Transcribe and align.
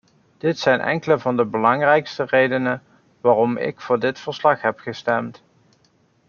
Dit 0.37 0.59
zijn 0.59 0.79
enkele 0.79 1.19
van 1.19 1.37
de 1.37 1.45
belangrijkste 1.45 2.23
redenen 2.23 2.83
waarom 3.21 3.57
ik 3.57 3.81
voor 3.81 3.99
dit 3.99 4.19
verslag 4.19 4.61
heb 4.61 4.79
gestemd. 4.79 5.43